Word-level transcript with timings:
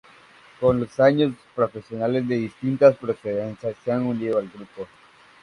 Con 0.59 0.79
los 0.79 0.99
años, 0.99 1.35
profesionales 1.55 2.27
de 2.27 2.35
distintas 2.35 2.97
procedencias 2.97 3.75
se 3.85 3.91
han 3.91 4.01
unido 4.03 4.39
al 4.39 4.49
grupo. 4.49 4.87